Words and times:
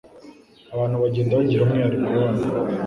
Abantu 0.73 0.95
bagenda 1.03 1.37
bagira 1.39 1.61
umwihariko 1.63 2.07
wabo 2.17 2.41